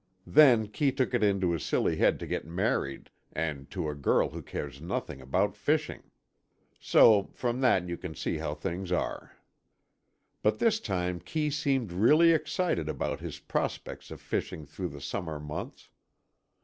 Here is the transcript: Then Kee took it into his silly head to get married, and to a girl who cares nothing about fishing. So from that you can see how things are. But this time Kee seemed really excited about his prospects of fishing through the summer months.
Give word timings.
Then 0.25 0.67
Kee 0.67 0.91
took 0.91 1.13
it 1.13 1.21
into 1.21 1.51
his 1.51 1.61
silly 1.63 1.97
head 1.97 2.19
to 2.21 2.25
get 2.25 2.43
married, 2.43 3.11
and 3.33 3.69
to 3.69 3.87
a 3.87 3.93
girl 3.93 4.29
who 4.31 4.41
cares 4.41 4.81
nothing 4.81 5.21
about 5.21 5.55
fishing. 5.55 6.01
So 6.79 7.29
from 7.35 7.61
that 7.61 7.87
you 7.87 7.97
can 7.97 8.15
see 8.15 8.37
how 8.39 8.55
things 8.55 8.91
are. 8.91 9.33
But 10.41 10.57
this 10.57 10.79
time 10.79 11.19
Kee 11.19 11.51
seemed 11.51 11.91
really 11.93 12.31
excited 12.31 12.89
about 12.89 13.19
his 13.19 13.37
prospects 13.37 14.09
of 14.09 14.19
fishing 14.19 14.65
through 14.65 14.89
the 14.89 15.01
summer 15.01 15.39
months. 15.39 15.89